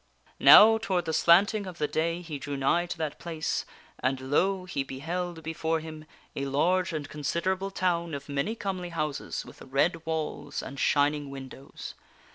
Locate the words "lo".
4.31-4.65